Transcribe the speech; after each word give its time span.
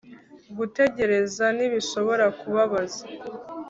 gutegereza 0.57 1.45
ntibishobora 1.55 2.25
kubabaza 2.39 3.03